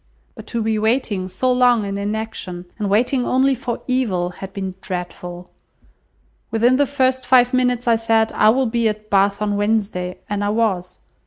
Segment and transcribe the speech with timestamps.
[0.33, 4.73] But to be waiting so long in inaction, and waiting only for evil, had been
[4.81, 5.47] dreadful.
[6.49, 10.43] Within the first five minutes I said, 'I will be at Bath on Wednesday,' and
[10.43, 11.01] I was.